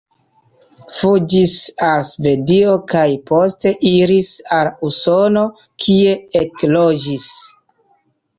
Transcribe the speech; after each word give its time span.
Fuĝis 0.99 1.51
al 1.87 2.05
Svedio 2.07 2.73
kaj 2.93 3.03
poste 3.33 3.75
iris 3.91 4.31
al 4.57 4.71
Usono, 4.89 5.45
kie 5.85 6.17
ekloĝis. 6.43 7.29